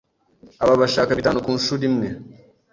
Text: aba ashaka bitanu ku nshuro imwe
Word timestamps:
aba 0.63 0.73
ashaka 0.89 1.17
bitanu 1.19 1.37
ku 1.45 1.49
nshuro 1.57 1.83
imwe 1.89 2.07